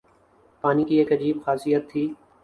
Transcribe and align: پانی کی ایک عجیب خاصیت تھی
پانی 0.63 0.83
کی 0.87 0.95
ایک 0.97 1.11
عجیب 1.11 1.37
خاصیت 1.45 1.83
تھی 1.91 2.03